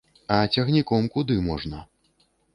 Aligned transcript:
А 0.35 0.37
цягніком 0.55 1.11
куды 1.17 1.37
можна? 1.51 1.85